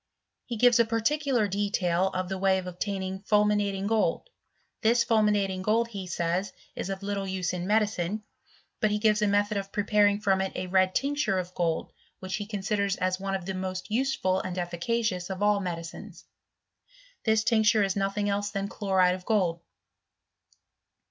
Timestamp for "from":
10.19-10.41